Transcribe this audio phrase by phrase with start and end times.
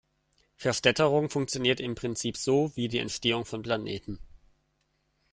[0.55, 4.17] Verstädterung funktioniert im Prinzip so wie die Entstehung von Planeten.